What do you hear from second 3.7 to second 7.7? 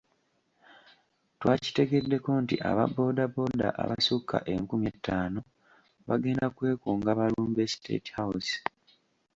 abasukka enkumi etaano bagenda kwekunga balumbe